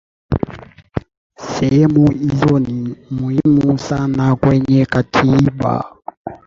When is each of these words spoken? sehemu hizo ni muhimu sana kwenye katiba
sehemu 1.37 2.11
hizo 2.11 2.59
ni 2.59 2.95
muhimu 3.11 3.77
sana 3.77 4.35
kwenye 4.35 4.85
katiba 4.85 5.95